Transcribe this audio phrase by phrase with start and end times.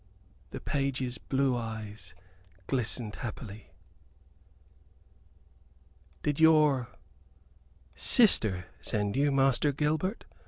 [0.49, 2.15] The page's blue eyes
[2.65, 3.69] glistened happily.
[6.23, 6.87] "Did your
[7.93, 10.25] sister send you, Master Gilbert?"